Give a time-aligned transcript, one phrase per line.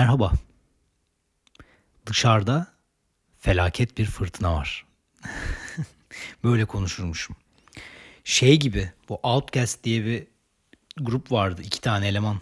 [0.00, 0.32] Merhaba.
[2.06, 2.66] Dışarıda
[3.38, 4.86] felaket bir fırtına var.
[6.44, 7.36] Böyle konuşurmuşum.
[8.24, 10.26] Şey gibi bu Outcast diye bir
[11.00, 11.62] grup vardı.
[11.64, 12.40] iki tane eleman.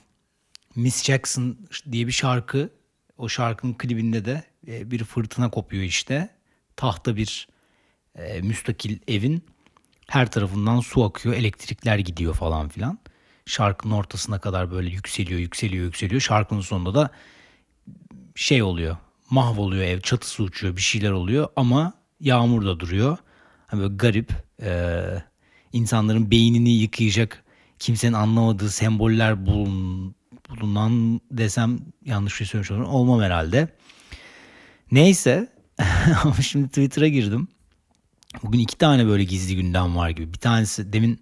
[0.77, 1.59] Miss Jackson
[1.93, 2.71] diye bir şarkı.
[3.17, 6.29] O şarkının klibinde de e, bir fırtına kopuyor işte.
[6.77, 7.49] Tahta bir
[8.15, 9.45] e, müstakil evin
[10.07, 12.99] her tarafından su akıyor, elektrikler gidiyor falan filan.
[13.47, 16.21] Şarkının ortasına kadar böyle yükseliyor, yükseliyor, yükseliyor.
[16.21, 17.11] Şarkının sonunda da
[18.39, 18.97] şey oluyor.
[19.31, 23.19] Mahvoluyor ev, çatısı uçuyor, bir şeyler oluyor ama yağmur da duruyor.
[23.67, 25.03] Hani böyle garip, e,
[25.73, 27.45] insanların beynini yıkayacak,
[27.79, 30.15] kimsenin anlamadığı semboller bulun,
[30.51, 32.87] bulunan desem yanlış bir şey söylemiş olurum.
[32.87, 33.69] Olmam herhalde.
[34.93, 35.53] Neyse
[36.25, 37.49] ama şimdi Twitter'a girdim.
[38.43, 40.33] Bugün iki tane böyle gizli gündem var gibi.
[40.33, 41.21] Bir tanesi demin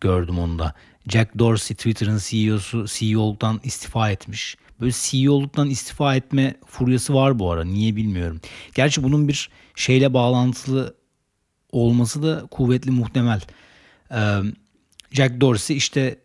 [0.00, 0.74] gördüm onu da.
[1.08, 4.56] Jack Dorsey Twitter'ın CEO'su CEO'luktan istifa etmiş.
[4.80, 7.64] Böyle CEO'luktan istifa etme furyası var bu ara.
[7.64, 8.40] Niye bilmiyorum.
[8.74, 10.94] Gerçi bunun bir şeyle bağlantılı
[11.72, 13.40] olması da kuvvetli muhtemel.
[14.10, 14.38] Ee,
[15.12, 16.18] Jack Dorsey işte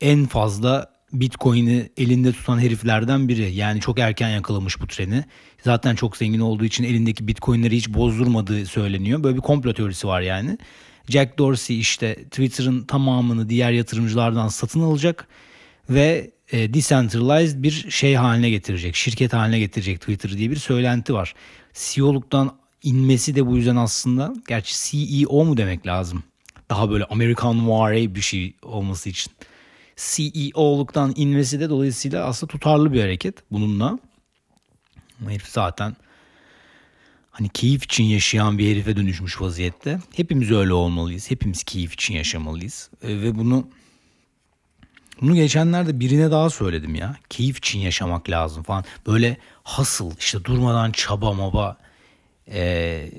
[0.00, 3.54] en fazla Bitcoin'i elinde tutan heriflerden biri.
[3.54, 5.24] Yani çok erken yakalamış bu treni.
[5.64, 9.22] Zaten çok zengin olduğu için elindeki Bitcoin'leri hiç bozdurmadığı söyleniyor.
[9.22, 10.58] Böyle bir komplo teorisi var yani.
[11.08, 15.28] Jack Dorsey işte Twitter'ın tamamını diğer yatırımcılardan satın alacak
[15.90, 21.34] ve e, decentralized bir şey haline getirecek, şirket haline getirecek Twitter diye bir söylenti var.
[21.74, 26.24] CEO'luktan inmesi de bu yüzden aslında, gerçi CEO mu demek lazım?
[26.70, 29.32] Daha böyle Amerikan vari bir şey olması için.
[29.96, 33.98] CEO'luktan inmesi de dolayısıyla aslında tutarlı bir hareket bununla.
[35.28, 35.96] Herif zaten
[37.32, 40.00] hani keyif için yaşayan bir herife dönüşmüş vaziyette.
[40.16, 41.30] Hepimiz öyle olmalıyız.
[41.30, 42.90] Hepimiz keyif için yaşamalıyız.
[43.02, 43.68] E, ve bunu
[45.20, 47.16] bunu geçenlerde birine daha söyledim ya.
[47.30, 48.84] Keyif için yaşamak lazım falan.
[49.06, 51.76] Böyle hasıl işte durmadan çaba maba.
[52.48, 53.10] Ee,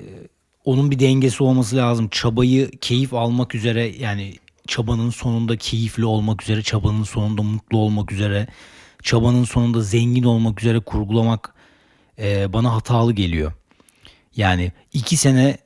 [0.64, 2.08] onun bir dengesi olması lazım.
[2.08, 4.34] Çabayı keyif almak üzere yani
[4.66, 8.46] çabanın sonunda keyifli olmak üzere, çabanın sonunda mutlu olmak üzere,
[9.02, 11.54] çabanın sonunda zengin olmak üzere kurgulamak
[12.18, 13.52] e, bana hatalı geliyor.
[14.36, 15.58] Yani iki sene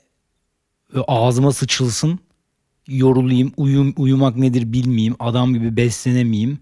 [1.08, 2.18] ağzıma sıçılsın,
[2.88, 6.58] yorulayım, uyum, uyumak nedir bilmeyeyim, adam gibi beslenemeyeyim,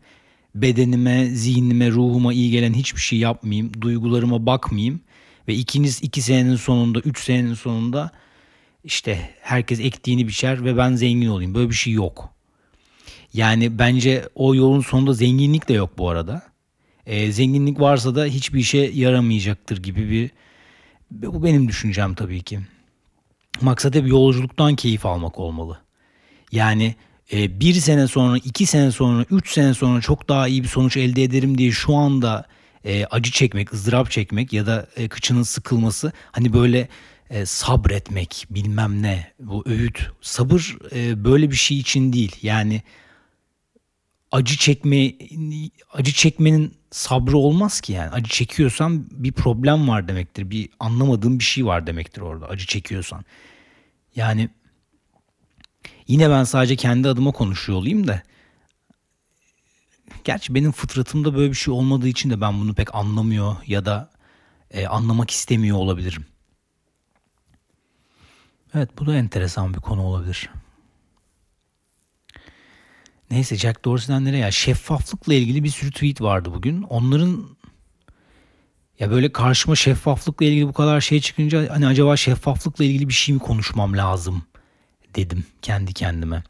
[0.55, 5.01] bedenime, zihnime, ruhuma iyi gelen hiçbir şey yapmayayım, duygularıma bakmayayım
[5.49, 8.11] ve ikiniz iki senenin sonunda, üç senenin sonunda
[8.85, 11.55] işte herkes ektiğini biçer ve ben zengin olayım.
[11.55, 12.31] Böyle bir şey yok.
[13.35, 16.43] Yani bence o yolun sonunda zenginlik de yok bu arada.
[17.07, 20.31] E, zenginlik varsa da hiçbir işe yaramayacaktır gibi bir
[21.11, 22.61] bu benim düşüncem tabii ki.
[23.61, 25.79] Maksat hep yolculuktan keyif almak olmalı.
[26.53, 26.95] Yani
[27.33, 30.97] e, bir sene sonra, iki sene sonra, üç sene sonra çok daha iyi bir sonuç
[30.97, 32.47] elde ederim diye şu anda
[32.85, 36.89] e, acı çekmek, ızdırap çekmek ya da e, kıçının sıkılması hani böyle
[37.31, 42.83] e, sabretmek bilmem ne bu öğüt sabır e, böyle bir şey için değil yani
[44.33, 45.13] acı çekme
[45.93, 51.45] acı çekmenin sabrı olmaz ki yani acı çekiyorsan bir problem var demektir bir anlamadığın bir
[51.45, 53.25] şey var demektir orada acı çekiyorsan
[54.17, 54.51] yani
[56.09, 58.23] yine ben sadece kendi adıma konuşuyor olayım da
[60.25, 64.11] gerçi benim fıtratımda böyle bir şey olmadığı için de ben bunu pek anlamıyor ya da
[64.71, 66.27] e, anlamak istemiyor olabilirim.
[68.75, 70.51] Evet bu da enteresan bir konu olabilir.
[73.31, 74.51] Neyse Jack Dorsey'den nereye ya?
[74.51, 76.83] Şeffaflıkla ilgili bir sürü tweet vardı bugün.
[76.83, 77.57] Onların
[79.01, 83.35] ya böyle karşıma şeffaflıkla ilgili bu kadar şey çıkınca hani acaba şeffaflıkla ilgili bir şey
[83.35, 84.43] mi konuşmam lazım
[85.15, 86.43] dedim kendi kendime.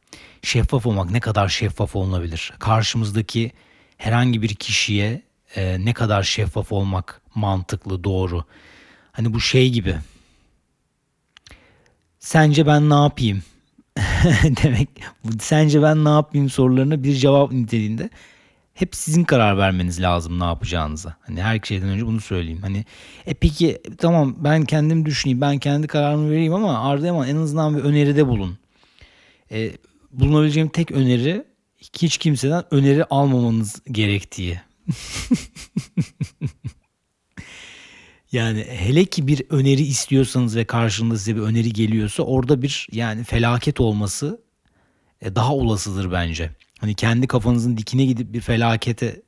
[0.43, 2.53] Şeffaf olmak ne kadar şeffaf olunabilir?
[2.59, 3.53] Karşımızdaki
[3.97, 5.23] herhangi bir kişiye
[5.57, 8.45] e, ne kadar şeffaf olmak mantıklı, doğru?
[9.13, 9.97] Hani bu şey gibi
[12.19, 13.43] Sence ben ne yapayım?
[14.65, 14.89] Demek
[15.41, 18.11] sence ben ne yapayım sorularına bir cevap niteliğinde
[18.75, 21.17] hep sizin karar vermeniz lazım ne yapacağınıza.
[21.21, 22.63] Hani her şeyden önce bunu söyleyeyim.
[22.63, 22.85] Hani
[23.27, 27.77] e peki tamam ben kendim düşüneyim, ben kendi kararımı vereyim ama Arda Yaman en azından
[27.77, 28.59] bir öneride bulun.
[29.53, 29.73] E,
[30.13, 31.45] bulunabileceğim tek öneri
[31.99, 34.61] hiç kimseden öneri almamanız gerektiği.
[38.37, 43.25] Yani hele ki bir öneri istiyorsanız ve karşında size bir öneri geliyorsa orada bir yani
[43.25, 44.41] felaket olması
[45.21, 46.51] e, daha olasıdır bence.
[46.81, 49.23] Hani kendi kafanızın dikine gidip bir felakete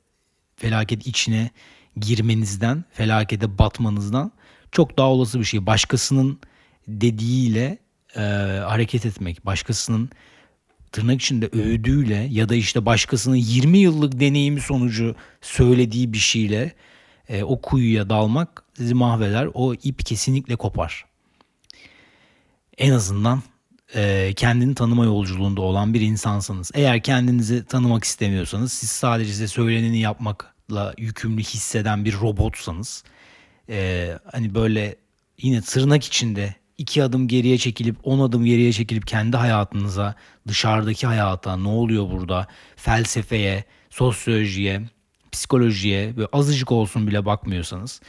[0.55, 1.49] felaket içine
[1.97, 4.31] girmenizden, felakete batmanızdan
[4.71, 5.65] çok daha olası bir şey.
[5.65, 6.39] Başkasının
[6.87, 7.77] dediğiyle
[8.15, 8.21] e,
[8.67, 10.09] hareket etmek, başkasının
[10.91, 16.73] tırnak içinde övdüğüyle ya da işte başkasının 20 yıllık deneyimi sonucu söylediği bir şeyle
[17.29, 19.49] e, o kuyuya dalmak sizi mahveder.
[19.53, 21.05] O ip kesinlikle kopar.
[22.77, 23.41] En azından
[23.95, 26.71] e, kendini tanıma yolculuğunda olan bir insansınız.
[26.73, 33.03] Eğer kendinizi tanımak istemiyorsanız siz sadece size söyleneni yapmakla yükümlü hisseden bir robotsanız
[33.69, 34.95] e, hani böyle
[35.37, 40.15] yine tırnak içinde iki adım geriye çekilip on adım geriye çekilip kendi hayatınıza
[40.47, 44.81] dışarıdaki hayata ne oluyor burada felsefeye sosyolojiye
[45.31, 48.01] psikolojiye ve azıcık olsun bile bakmıyorsanız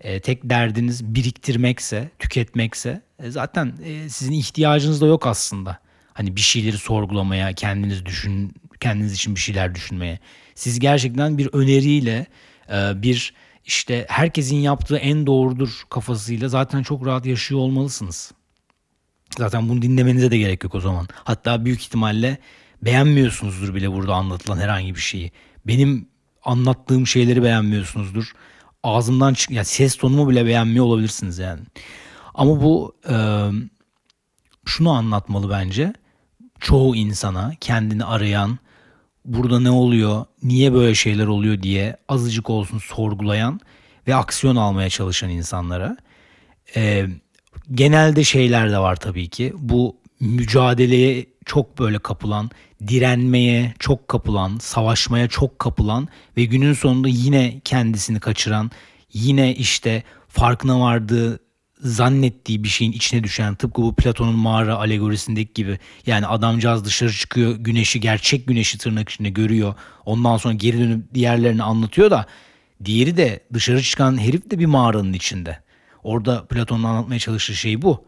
[0.00, 5.78] e, tek derdiniz biriktirmekse, tüketmekse e, zaten e, sizin ihtiyacınız da yok aslında.
[6.14, 10.18] Hani bir şeyleri sorgulamaya, kendiniz düşün, kendiniz için bir şeyler düşünmeye.
[10.54, 12.26] Siz gerçekten bir öneriyle,
[12.72, 13.34] e, bir
[13.64, 18.32] işte herkesin yaptığı en doğrudur kafasıyla zaten çok rahat yaşıyor olmalısınız.
[19.38, 21.08] Zaten bunu dinlemenize de gerek yok o zaman.
[21.24, 22.38] Hatta büyük ihtimalle
[22.82, 25.32] beğenmiyorsunuzdur bile burada anlatılan herhangi bir şeyi.
[25.66, 26.08] Benim
[26.44, 28.32] anlattığım şeyleri beğenmiyorsunuzdur
[28.82, 31.60] ağzımdan çık yani ses tonumu bile beğenmiyor olabilirsiniz yani.
[32.34, 33.16] Ama bu e,
[34.64, 35.92] şunu anlatmalı bence.
[36.60, 38.58] Çoğu insana kendini arayan,
[39.24, 43.60] burada ne oluyor, niye böyle şeyler oluyor diye azıcık olsun sorgulayan
[44.06, 45.96] ve aksiyon almaya çalışan insanlara.
[46.76, 47.06] E,
[47.74, 49.52] genelde şeyler de var tabii ki.
[49.56, 52.50] Bu mücadeleye çok böyle kapılan,
[52.88, 58.70] direnmeye çok kapılan, savaşmaya çok kapılan ve günün sonunda yine kendisini kaçıran,
[59.12, 61.40] yine işte farkına vardığı
[61.80, 67.56] zannettiği bir şeyin içine düşen tıpkı bu Platon'un mağara alegorisindeki gibi yani adamcağız dışarı çıkıyor
[67.56, 72.26] güneşi gerçek güneşi tırnak içinde görüyor ondan sonra geri dönüp diğerlerini anlatıyor da
[72.84, 75.58] diğeri de dışarı çıkan herif de bir mağaranın içinde.
[76.02, 78.04] Orada Platon'un anlatmaya çalıştığı şey bu.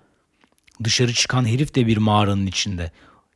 [0.84, 2.92] Dışarı çıkan herif de bir mağaranın içinde.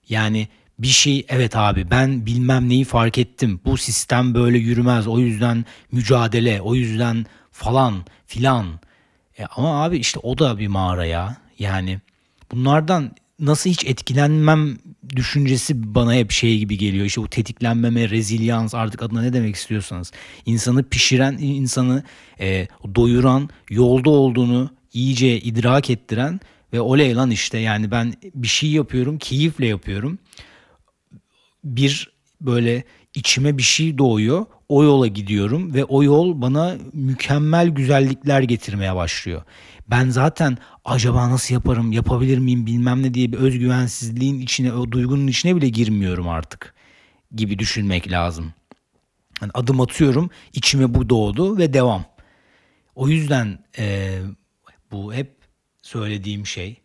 [0.09, 0.49] Yani
[0.79, 3.61] bir şey evet abi ben bilmem neyi fark ettim.
[3.65, 5.07] Bu sistem böyle yürümez.
[5.07, 8.67] O yüzden mücadele, o yüzden falan filan.
[9.39, 11.37] E ama abi işte o da bir mağara ya.
[11.59, 12.01] Yani
[12.53, 14.79] bunlardan nasıl hiç etkilenmem
[15.17, 17.07] düşüncesi bana hep şey gibi geliyor.
[17.07, 20.13] İşte bu tetiklenmeme, rezilyans artık adına ne demek istiyorsanız.
[20.47, 22.03] insanı pişiren, insanı
[22.41, 26.41] e, doyuran, yolda olduğunu iyice idrak ettiren
[26.73, 30.19] ve oley lan işte yani ben bir şey yapıyorum, keyifle yapıyorum.
[31.65, 32.85] Bir böyle
[33.15, 34.47] içime bir şey doğuyor.
[34.69, 39.43] O yola gidiyorum ve o yol bana mükemmel güzellikler getirmeye başlıyor.
[39.91, 45.27] Ben zaten acaba nasıl yaparım, yapabilir miyim bilmem ne diye bir özgüvensizliğin içine, o duygunun
[45.27, 46.75] içine bile girmiyorum artık
[47.35, 48.55] gibi düşünmek lazım.
[49.43, 52.05] Yani adım atıyorum, içime bu doğdu ve devam.
[52.95, 54.19] O yüzden e,
[54.93, 55.36] bu hep
[55.87, 56.77] söylediğim şey,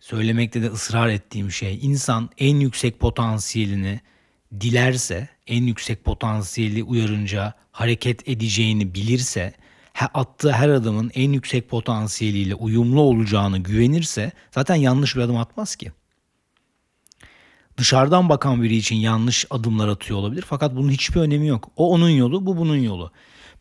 [0.00, 1.78] söylemekte de ısrar ettiğim şey.
[1.82, 4.00] İnsan en yüksek potansiyelini
[4.60, 9.54] dilerse, en yüksek potansiyeli uyarınca hareket edeceğini bilirse,
[10.14, 15.92] attığı her adımın en yüksek potansiyeliyle uyumlu olacağını güvenirse zaten yanlış bir adım atmaz ki.
[17.76, 21.68] Dışarıdan bakan biri için yanlış adımlar atıyor olabilir fakat bunun hiçbir önemi yok.
[21.76, 23.12] O onun yolu, bu bunun yolu.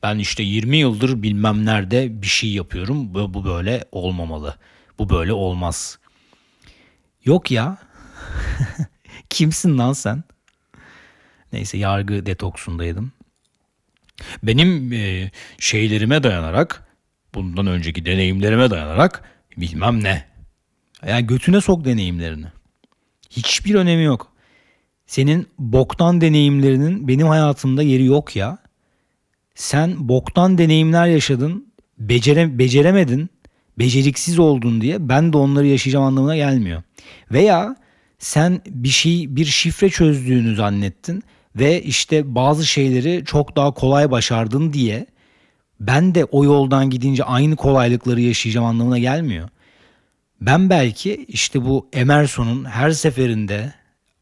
[0.04, 3.14] Ben işte 20 yıldır bilmem nerede bir şey yapıyorum.
[3.14, 4.56] Bu, bu böyle olmamalı.
[5.00, 6.00] Bu böyle olmaz.
[7.26, 7.78] Yok ya.
[9.30, 10.24] Kimsin lan sen?
[11.54, 13.12] Neyse yargı detoksundaydım.
[14.44, 16.88] Benim e, şeylerime dayanarak,
[17.36, 19.24] bundan önceki deneyimlerime dayanarak
[19.58, 20.26] bilmem ne.
[21.08, 22.46] Yani götüne sok deneyimlerini.
[23.30, 24.32] Hiçbir önemi yok.
[25.08, 28.58] Senin boktan deneyimlerinin benim hayatımda yeri yok ya.
[29.56, 33.30] Sen boktan deneyimler yaşadın, becere, beceremedin,
[33.80, 36.84] beceriksiz oldun diye ben de onları yaşayacağım anlamına gelmiyor.
[37.32, 37.76] Veya
[38.20, 41.24] sen bir şey bir şifre çözdüğünü zannettin
[41.56, 45.06] ve işte bazı şeyleri çok daha kolay başardın diye
[45.80, 49.50] ben de o yoldan gidince aynı kolaylıkları yaşayacağım anlamına gelmiyor.
[50.42, 53.74] Ben belki işte bu Emerson'un her seferinde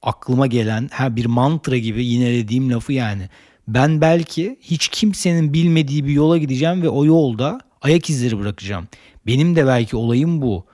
[0.01, 3.29] aklıma gelen her bir mantra gibi yinelediğim lafı yani
[3.67, 8.87] ben belki hiç kimsenin bilmediği bir yola gideceğim ve o yolda ayak izleri bırakacağım.
[9.27, 10.65] Benim de belki olayım bu.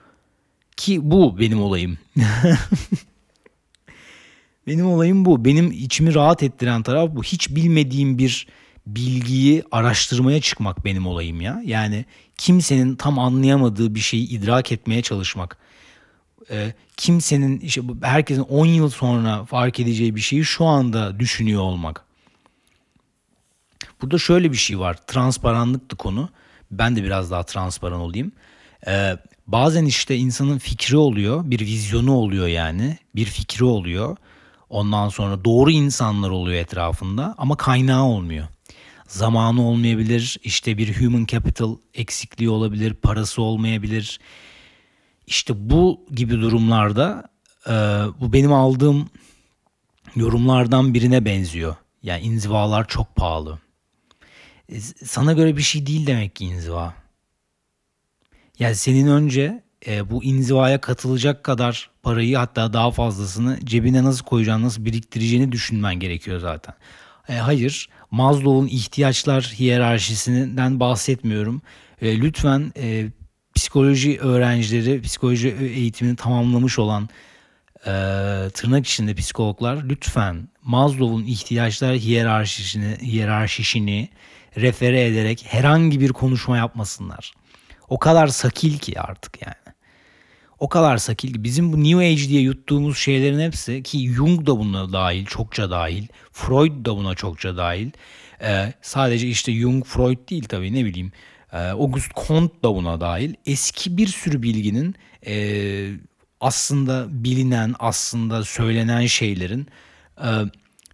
[0.76, 1.98] Ki bu benim olayım.
[4.66, 5.44] benim olayım bu.
[5.44, 7.22] Benim içimi rahat ettiren taraf bu.
[7.22, 8.46] Hiç bilmediğim bir
[8.86, 11.62] bilgiyi araştırmaya çıkmak benim olayım ya.
[11.64, 12.04] Yani
[12.38, 15.58] kimsenin tam anlayamadığı bir şeyi idrak etmeye çalışmak.
[16.50, 22.04] Ee, kimsenin işte herkesin 10 yıl sonra fark edeceği bir şeyi şu anda düşünüyor olmak.
[24.02, 24.96] Burada şöyle bir şey var.
[25.06, 26.28] Transparanlıktı konu.
[26.72, 28.32] Ben de biraz daha transparan olayım.
[28.86, 34.16] Ee, bazen işte insanın fikri oluyor, bir vizyonu oluyor yani, bir fikri oluyor.
[34.70, 38.46] Ondan sonra doğru insanlar oluyor etrafında ama kaynağı olmuyor.
[39.08, 44.20] zamanı olmayabilir, işte bir human capital eksikliği olabilir, parası olmayabilir.
[45.26, 47.28] İşte bu gibi durumlarda
[47.66, 47.72] e,
[48.20, 49.10] bu benim aldığım
[50.16, 51.76] yorumlardan birine benziyor.
[52.02, 53.58] Yani inzivalar çok pahalı.
[54.72, 56.94] E, sana göre bir şey değil demek ki inziva.
[58.58, 64.64] Yani senin önce e, bu inzivaya katılacak kadar parayı hatta daha fazlasını cebine nasıl koyacağını,
[64.64, 66.74] nasıl biriktireceğini düşünmen gerekiyor zaten.
[67.28, 71.62] E, hayır, Maslow'un ihtiyaçlar hiyerarşisinden bahsetmiyorum.
[72.02, 73.06] E, lütfen e,
[73.54, 77.08] psikoloji öğrencileri, psikoloji eğitimini tamamlamış olan
[77.86, 77.92] e,
[78.54, 84.08] tırnak içinde psikologlar lütfen Maslow'un ihtiyaçlar hiyerarşisini, hiyerarşisini
[84.56, 87.32] refere ederek herhangi bir konuşma yapmasınlar.
[87.88, 89.76] O kadar sakil ki artık yani.
[90.58, 94.58] O kadar sakil ki bizim bu New Age diye yuttuğumuz şeylerin hepsi ki Jung da
[94.58, 96.06] buna dahil, çokça dahil.
[96.32, 97.90] Freud da buna çokça dahil.
[98.42, 101.12] Ee, sadece işte Jung, Freud değil tabii ne bileyim.
[101.52, 103.34] Ee, Auguste Comte da buna dahil.
[103.46, 104.94] Eski bir sürü bilginin
[105.26, 105.34] e,
[106.40, 109.66] aslında bilinen, aslında söylenen şeylerin
[110.18, 110.28] e,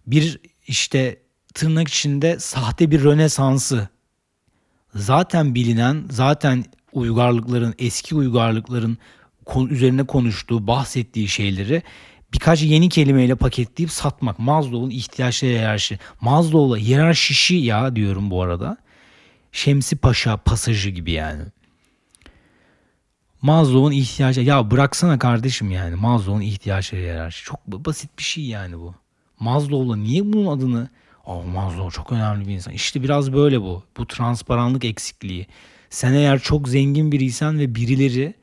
[0.07, 1.17] bir işte
[1.59, 3.89] tırnak içinde sahte bir rönesansı
[4.95, 8.99] zaten bilinen, zaten uygarlıkların, eski uygarlıkların
[9.71, 11.83] üzerine konuştuğu, bahsettiği şeyleri
[12.33, 14.39] birkaç yeni kelimeyle paketleyip satmak.
[14.39, 15.99] Maslow'un ihtiyaçları hiyerarşi.
[16.21, 18.77] Maslow'la hiyerarşişi ya diyorum bu arada.
[19.53, 21.43] Şemsi Paşa pasajı gibi yani.
[23.43, 27.45] Maslow'un ihtiyacı ya bıraksana kardeşim yani Maslow'un ihtiyaçları hiyerarşi.
[27.45, 28.95] Çok basit bir şey yani bu.
[29.41, 30.89] Maslow'la niye bunun adını
[31.29, 32.73] Oh Maslow çok önemli bir insan.
[32.73, 33.83] İşte biraz böyle bu.
[33.97, 35.47] Bu transparanlık eksikliği.
[35.91, 38.35] Sen eğer çok zengin biriysen ve birileri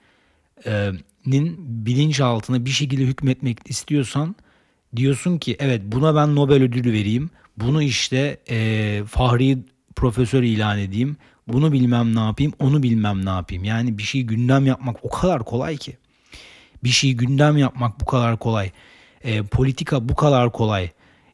[1.25, 4.35] nin bilinçaltına bir şekilde hükmetmek istiyorsan
[4.95, 7.29] diyorsun ki evet buna ben Nobel ödülü vereyim.
[7.57, 9.57] Bunu işte e, Fahri
[9.95, 11.17] profesör ilan edeyim.
[11.47, 13.63] Bunu bilmem ne yapayım, onu bilmem ne yapayım.
[13.63, 15.97] Yani bir şeyi gündem yapmak o kadar kolay ki.
[16.83, 18.71] Bir şeyi gündem yapmak bu kadar kolay.
[19.23, 20.89] E, politika bu kadar kolay.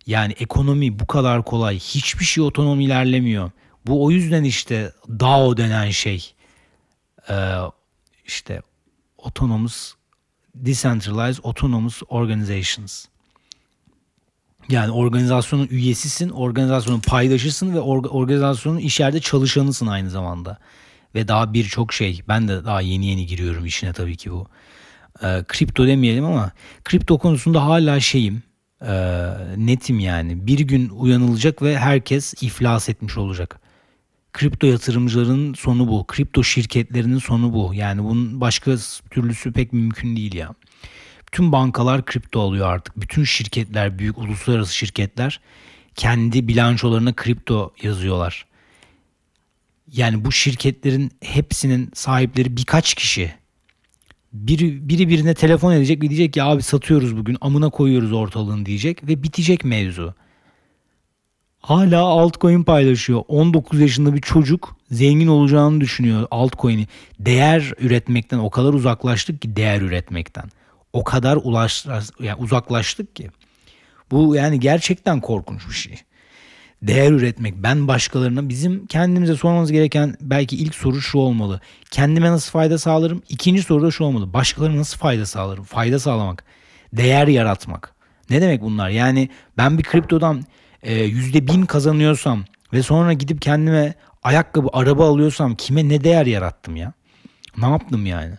[0.08, 1.79] Yani ekonomi bu kadar kolay.
[1.79, 3.51] Hiçbir şey otonom ilerlemiyor.
[3.86, 6.34] Bu o yüzden işte DAO denen şey.
[7.29, 7.55] E,
[8.25, 8.62] işte
[9.24, 9.93] Autonomous
[10.55, 13.05] Decentralized Autonomous Organizations.
[14.70, 20.58] Yani organizasyonun üyesisin, organizasyonun paydaşısın ve orga, organizasyonun iş yerde çalışanısın aynı zamanda.
[21.15, 22.22] Ve daha birçok şey.
[22.27, 24.48] Ben de daha yeni yeni giriyorum işine tabii ki bu.
[25.24, 26.51] Ee, kripto demeyelim ama
[26.84, 28.43] kripto konusunda hala şeyim.
[28.82, 28.94] E,
[29.58, 30.48] netim yani.
[30.48, 33.62] Bir gün uyanılacak ve herkes iflas etmiş olacak
[34.34, 36.08] kripto yatırımcıların sonu bu.
[36.08, 37.74] Kripto şirketlerinin sonu bu.
[37.74, 38.76] Yani bunun başka
[39.12, 40.54] türlüsü pek mümkün değil ya.
[41.28, 43.02] Bütün bankalar kripto alıyor artık.
[43.02, 45.40] Bütün şirketler, büyük uluslararası şirketler
[45.96, 48.46] kendi bilançolarına kripto yazıyorlar.
[49.88, 53.34] Yani bu şirketlerin hepsinin sahipleri birkaç kişi.
[54.34, 59.08] Biri, biri birine telefon edecek ve diyecek ki abi satıyoruz bugün amına koyuyoruz ortalığını diyecek
[59.08, 60.14] ve bitecek mevzu.
[61.60, 63.24] Hala altcoin paylaşıyor.
[63.28, 66.88] 19 yaşında bir çocuk zengin olacağını düşünüyor altcoin'i.
[67.20, 70.50] Değer üretmekten o kadar uzaklaştık ki değer üretmekten.
[70.94, 71.86] O kadar ulaş,
[72.20, 73.30] yani uzaklaştık ki.
[74.12, 75.96] Bu yani gerçekten korkunç bir şey.
[76.82, 77.54] Değer üretmek.
[77.58, 81.62] Ben başkalarına bizim kendimize sormamız gereken belki ilk soru şu olmalı.
[81.92, 83.22] Kendime nasıl fayda sağlarım?
[83.30, 84.34] İkinci soru da şu olmalı.
[84.34, 85.64] Başkalarına nasıl fayda sağlarım?
[85.64, 86.44] Fayda sağlamak.
[86.94, 87.96] Değer yaratmak.
[88.30, 88.90] Ne demek bunlar?
[88.90, 90.44] Yani ben bir kriptodan
[90.84, 96.76] e, yüzde bin kazanıyorsam ve sonra gidip kendime ayakkabı, araba alıyorsam kime ne değer yarattım
[96.76, 96.94] ya?
[97.58, 98.34] Ne yaptım yani?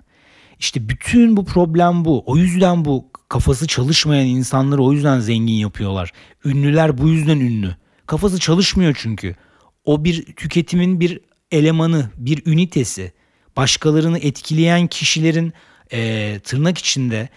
[0.59, 2.23] İşte bütün bu problem bu.
[2.27, 6.13] O yüzden bu kafası çalışmayan insanları o yüzden zengin yapıyorlar.
[6.45, 7.77] Ünlüler bu yüzden ünlü.
[8.13, 9.37] Kafası çalışmıyor çünkü.
[9.85, 13.13] O bir tüketimin bir elemanı, bir ünitesi.
[13.57, 15.53] Başkalarını etkileyen kişilerin
[15.93, 17.29] e, tırnak içinde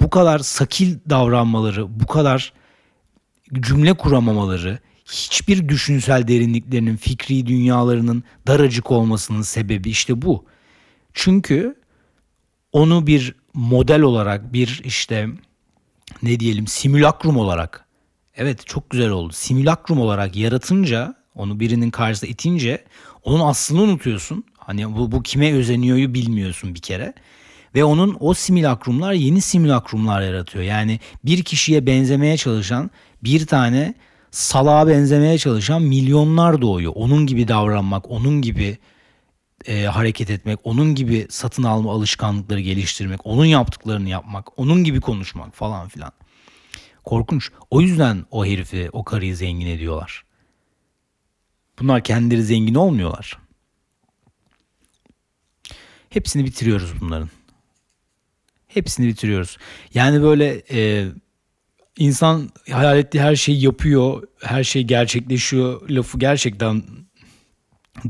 [0.00, 2.52] bu kadar sakil davranmaları, bu kadar
[3.60, 10.44] cümle kuramamaları, hiçbir düşünsel derinliklerinin, fikri dünyalarının daracık olmasının sebebi işte bu.
[11.12, 11.76] Çünkü
[12.72, 15.28] onu bir model olarak, bir işte
[16.22, 17.83] ne diyelim simülakrum olarak,
[18.36, 19.32] evet çok güzel oldu.
[19.32, 22.84] Simülakrum olarak yaratınca, onu birinin karşısına itince
[23.22, 24.44] onun aslını unutuyorsun.
[24.58, 27.14] Hani bu, bu kime özeniyoryu bilmiyorsun bir kere.
[27.74, 30.64] Ve onun o simülakrumlar yeni simülakrumlar yaratıyor.
[30.64, 32.90] Yani bir kişiye benzemeye çalışan
[33.24, 33.94] bir tane
[34.30, 36.92] salağa benzemeye çalışan milyonlar doğuyor.
[36.96, 38.78] Onun gibi davranmak, onun gibi
[39.66, 45.54] e, hareket etmek, onun gibi satın alma alışkanlıkları geliştirmek, onun yaptıklarını yapmak, onun gibi konuşmak
[45.54, 46.12] falan filan.
[47.04, 47.50] Korkunç.
[47.70, 50.24] O yüzden o herifi, o karıyı zengin ediyorlar.
[51.78, 53.38] Bunlar kendileri zengin olmuyorlar.
[56.10, 57.30] Hepsini bitiriyoruz bunların.
[58.68, 59.56] Hepsini bitiriyoruz.
[59.94, 61.08] Yani böyle e,
[61.98, 66.82] insan hayal ettiği her şeyi yapıyor, her şey gerçekleşiyor lafı gerçekten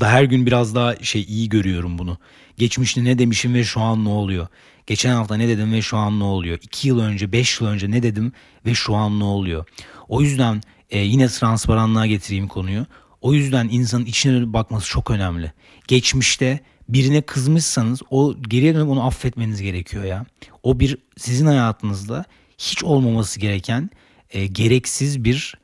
[0.00, 2.18] da her gün biraz daha şey iyi görüyorum bunu.
[2.56, 4.46] Geçmişte ne demişim ve şu an ne oluyor?
[4.86, 6.58] Geçen hafta ne dedim ve şu an ne oluyor?
[6.62, 8.32] İki yıl önce, beş yıl önce ne dedim
[8.66, 9.64] ve şu an ne oluyor?
[10.08, 12.86] O yüzden e, yine transparanlığa getireyim konuyu.
[13.20, 15.52] O yüzden insanın içine bakması çok önemli.
[15.88, 20.26] Geçmişte birine kızmışsanız o geriye dönüp onu affetmeniz gerekiyor ya.
[20.62, 22.24] O bir sizin hayatınızda
[22.58, 23.90] hiç olmaması gereken
[24.30, 25.54] e, gereksiz bir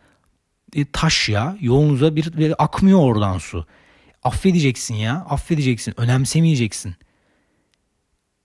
[0.75, 1.57] e, taş ya.
[1.61, 3.67] Yolunuza bir, bir akmıyor oradan su.
[4.23, 5.27] Affedeceksin ya.
[5.29, 6.01] Affedeceksin.
[6.01, 6.95] Önemsemeyeceksin.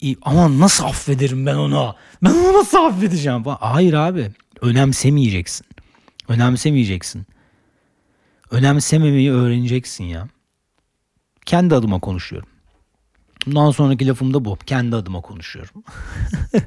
[0.05, 1.95] İyi, ama nasıl affederim ben onu?
[2.23, 3.43] Ben onu nasıl affedeceğim?
[3.45, 4.31] Hayır abi.
[4.61, 5.67] Önemsemeyeceksin.
[6.27, 7.25] Önemsemeyeceksin.
[8.51, 10.27] Önemsememeyi öğreneceksin ya.
[11.45, 12.49] Kendi adıma konuşuyorum.
[13.45, 14.57] Bundan sonraki lafım da bu.
[14.65, 15.83] Kendi adıma konuşuyorum.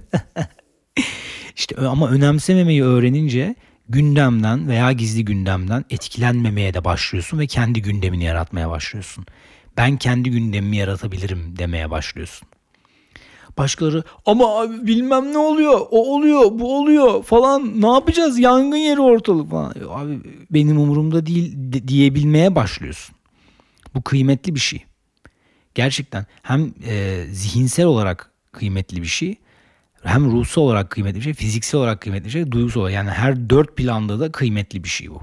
[1.56, 3.54] İşte ama önemsememeyi öğrenince
[3.88, 9.26] gündemden veya gizli gündemden etkilenmemeye de başlıyorsun ve kendi gündemini yaratmaya başlıyorsun.
[9.76, 12.48] Ben kendi gündemimi yaratabilirim demeye başlıyorsun.
[13.58, 19.00] Başkaları ama abi bilmem ne oluyor, o oluyor, bu oluyor falan ne yapacağız yangın yeri
[19.00, 19.74] ortalık falan.
[19.90, 23.14] Abi benim umurumda değil de, diyebilmeye başlıyorsun.
[23.94, 24.84] Bu kıymetli bir şey.
[25.74, 29.36] Gerçekten hem e, zihinsel olarak kıymetli bir şey
[30.02, 32.94] hem ruhsal olarak kıymetli bir şey, fiziksel olarak kıymetli bir şey, duygusal olarak.
[32.94, 35.22] Yani her dört planda da kıymetli bir şey bu.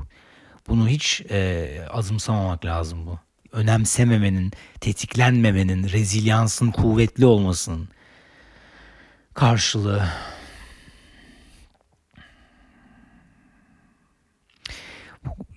[0.68, 3.20] Bunu hiç e, azımsamamak lazım bu.
[3.52, 7.90] Önemsememenin, tetiklenmemenin, rezilyansın kuvvetli olmasının
[9.36, 10.04] karşılığı.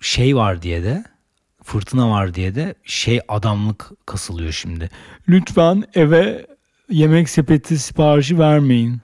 [0.01, 1.03] Şey var diye de
[1.63, 4.89] fırtına var diye de şey adamlık kasılıyor şimdi.
[5.29, 6.47] Lütfen eve
[6.89, 9.01] yemek sepeti siparişi vermeyin.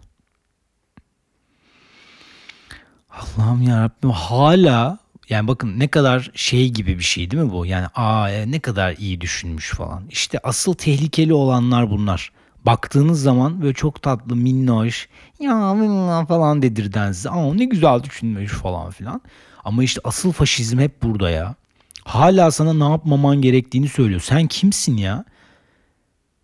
[3.09, 4.97] Allah'ım ya Rabbim hala
[5.29, 7.65] yani bakın ne kadar şey gibi bir şey değil mi bu?
[7.65, 10.07] Yani aa e, ne kadar iyi düşünmüş falan.
[10.09, 12.31] İşte asıl tehlikeli olanlar bunlar.
[12.65, 17.30] Baktığınız zaman böyle çok tatlı minnoş ya falan dedirden size.
[17.30, 19.21] Aa ne güzel düşünmüş falan filan.
[19.63, 21.56] Ama işte asıl faşizm hep burada ya.
[22.04, 24.21] Hala sana ne yapmaman gerektiğini söylüyor.
[24.21, 25.25] Sen kimsin ya?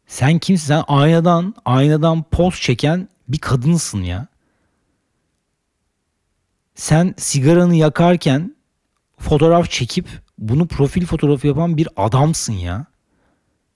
[0.08, 0.68] Sen kimsin?
[0.68, 4.28] Sen aynadan aynadan poz çeken bir kadınsın ya
[6.82, 8.56] sen sigaranı yakarken
[9.20, 10.08] fotoğraf çekip
[10.38, 12.86] bunu profil fotoğrafı yapan bir adamsın ya.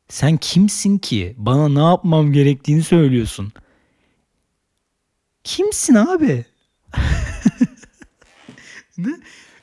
[0.09, 3.53] Sen kimsin ki bana ne yapmam gerektiğini söylüyorsun?
[5.43, 6.45] Kimsin abi?
[8.97, 9.09] ne?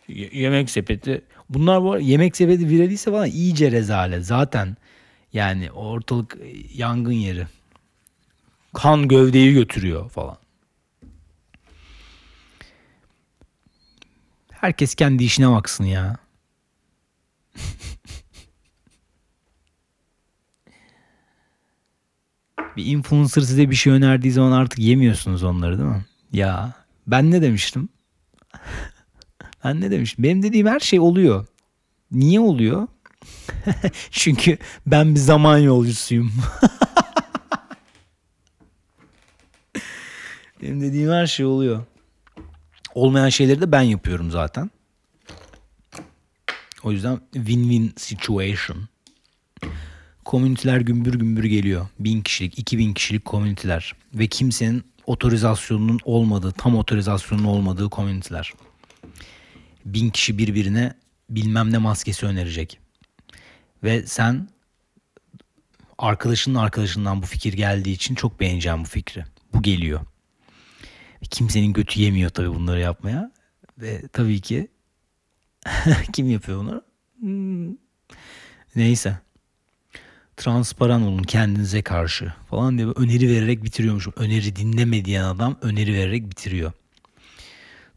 [0.09, 1.25] Yemek sepeti.
[1.49, 4.27] Bunlar bu yemek sepeti viraliyse falan iyice rezalet.
[4.27, 4.77] Zaten
[5.33, 6.39] yani ortalık
[6.75, 7.47] yangın yeri.
[8.75, 10.37] Kan gövdeyi götürüyor falan.
[14.51, 16.17] Herkes kendi işine baksın ya.
[22.77, 26.05] bir influencer size bir şey önerdiği zaman artık yemiyorsunuz onları değil mi?
[26.33, 26.73] Ya
[27.07, 27.89] ben ne demiştim?
[29.65, 30.25] ben ne demiştim?
[30.25, 31.47] Benim dediğim her şey oluyor.
[32.11, 32.89] Niye oluyor?
[34.11, 36.33] Çünkü ben bir zaman yolcusuyum.
[40.63, 41.85] Benim dediğim her şey oluyor.
[42.95, 44.71] Olmayan şeyleri de ben yapıyorum zaten.
[46.83, 48.89] O yüzden win-win situation.
[50.25, 51.87] Komüniteler gümbür gümbür geliyor.
[51.99, 53.95] Bin kişilik, iki bin kişilik komüniteler.
[54.15, 58.53] Ve kimsenin otorizasyonunun olmadığı, tam otorizasyonun olmadığı komüniteler.
[59.85, 60.95] Bin kişi birbirine
[61.31, 62.79] bilmem ne maskesi önerecek.
[63.83, 64.49] Ve sen
[65.99, 69.25] arkadaşının arkadaşından bu fikir geldiği için çok beğeneceğim bu fikri.
[69.55, 70.01] Bu geliyor.
[71.31, 73.33] Kimsenin götü yemiyor tabii bunları yapmaya.
[73.79, 74.69] Ve tabii ki
[76.13, 76.83] kim yapıyor bunları?
[77.21, 77.77] Hmm.
[78.77, 79.19] Neyse.
[80.37, 84.13] Transparan olun kendinize karşı falan diye öneri vererek bitiriyormuşum.
[84.17, 86.73] Öneri dinleme diyen adam öneri vererek bitiriyor.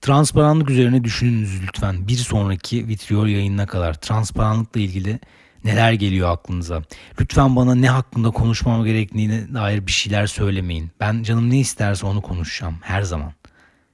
[0.02, 2.08] Transparanlık üzerine düşününüz lütfen.
[2.08, 5.20] Bir sonraki vitriol yayınına kadar transparanlıkla ilgili
[5.64, 6.84] neler geliyor aklınıza?
[7.22, 10.92] Lütfen bana ne hakkında konuşmam gerektiğine dair bir şeyler söylemeyin.
[11.00, 13.34] Ben canım ne isterse onu konuşacağım her zaman.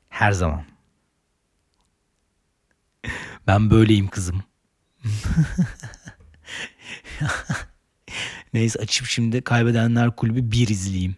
[0.10, 0.64] Her zaman.
[3.48, 4.44] Ben böyleyim kızım.
[8.54, 11.16] Neyse açıp şimdi Kaybedenler Kulübü bir izleyeyim.